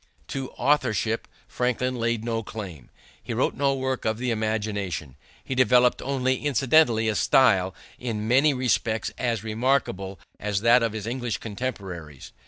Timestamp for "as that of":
10.39-10.93